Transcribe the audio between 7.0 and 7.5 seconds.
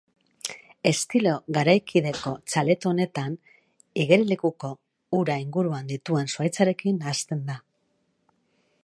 nahasten